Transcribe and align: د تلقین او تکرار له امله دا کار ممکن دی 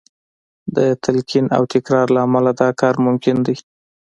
د 0.75 0.77
تلقین 1.03 1.45
او 1.55 1.63
تکرار 1.73 2.07
له 2.15 2.19
امله 2.27 2.51
دا 2.61 2.69
کار 2.81 2.95
ممکن 3.05 3.37
دی 3.45 3.55